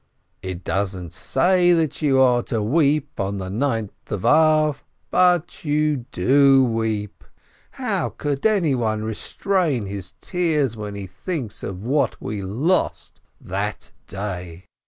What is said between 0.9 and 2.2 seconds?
say that you